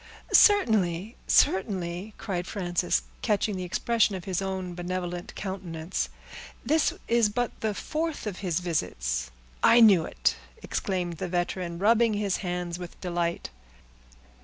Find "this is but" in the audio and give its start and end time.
6.65-7.51